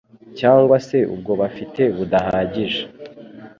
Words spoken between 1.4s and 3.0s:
bafite budahagije